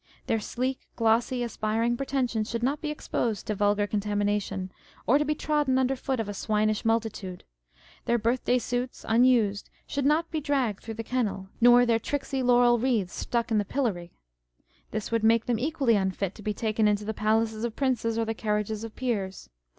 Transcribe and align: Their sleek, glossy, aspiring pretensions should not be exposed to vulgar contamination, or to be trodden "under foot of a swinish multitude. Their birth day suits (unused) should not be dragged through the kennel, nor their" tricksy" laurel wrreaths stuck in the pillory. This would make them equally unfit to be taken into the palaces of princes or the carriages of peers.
Their 0.25 0.39
sleek, 0.39 0.79
glossy, 0.95 1.43
aspiring 1.43 1.95
pretensions 1.95 2.49
should 2.49 2.63
not 2.63 2.81
be 2.81 2.89
exposed 2.89 3.45
to 3.45 3.53
vulgar 3.53 3.85
contamination, 3.85 4.71
or 5.05 5.19
to 5.19 5.25
be 5.25 5.35
trodden 5.35 5.77
"under 5.77 5.95
foot 5.95 6.19
of 6.19 6.27
a 6.27 6.33
swinish 6.33 6.83
multitude. 6.83 7.43
Their 8.05 8.17
birth 8.17 8.43
day 8.43 8.57
suits 8.57 9.05
(unused) 9.07 9.69
should 9.85 10.07
not 10.07 10.31
be 10.31 10.41
dragged 10.41 10.81
through 10.81 10.95
the 10.95 11.03
kennel, 11.03 11.49
nor 11.61 11.85
their" 11.85 11.99
tricksy" 12.09 12.41
laurel 12.41 12.79
wrreaths 12.79 13.13
stuck 13.13 13.51
in 13.51 13.59
the 13.59 13.63
pillory. 13.63 14.11
This 14.89 15.11
would 15.11 15.23
make 15.23 15.45
them 15.45 15.59
equally 15.59 15.95
unfit 15.95 16.33
to 16.33 16.41
be 16.41 16.51
taken 16.55 16.87
into 16.87 17.05
the 17.05 17.13
palaces 17.13 17.63
of 17.63 17.75
princes 17.75 18.17
or 18.17 18.25
the 18.25 18.33
carriages 18.33 18.83
of 18.83 18.95
peers. 18.95 19.51